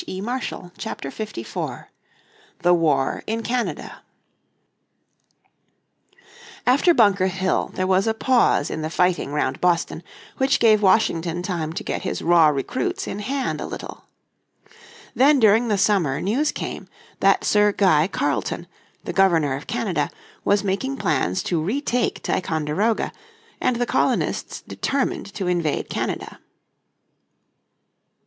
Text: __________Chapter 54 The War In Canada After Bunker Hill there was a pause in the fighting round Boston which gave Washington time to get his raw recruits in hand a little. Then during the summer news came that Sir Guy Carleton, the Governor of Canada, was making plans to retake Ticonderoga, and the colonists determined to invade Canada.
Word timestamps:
__________Chapter 0.79 1.11
54 1.11 1.87
The 2.63 2.73
War 2.73 3.21
In 3.27 3.43
Canada 3.43 4.01
After 6.65 6.95
Bunker 6.95 7.27
Hill 7.27 7.69
there 7.75 7.85
was 7.85 8.07
a 8.07 8.15
pause 8.15 8.71
in 8.71 8.81
the 8.81 8.89
fighting 8.89 9.31
round 9.31 9.61
Boston 9.61 10.01
which 10.37 10.59
gave 10.59 10.81
Washington 10.81 11.43
time 11.43 11.71
to 11.73 11.83
get 11.83 12.01
his 12.01 12.23
raw 12.23 12.47
recruits 12.47 13.05
in 13.05 13.19
hand 13.19 13.61
a 13.61 13.67
little. 13.67 14.05
Then 15.13 15.39
during 15.39 15.67
the 15.67 15.77
summer 15.77 16.19
news 16.19 16.51
came 16.51 16.87
that 17.19 17.43
Sir 17.43 17.71
Guy 17.71 18.07
Carleton, 18.07 18.65
the 19.03 19.13
Governor 19.13 19.55
of 19.55 19.67
Canada, 19.67 20.09
was 20.43 20.63
making 20.63 20.97
plans 20.97 21.43
to 21.43 21.61
retake 21.61 22.23
Ticonderoga, 22.23 23.11
and 23.61 23.75
the 23.75 23.85
colonists 23.85 24.61
determined 24.63 25.27
to 25.35 25.45
invade 25.45 25.89
Canada. 25.91 26.39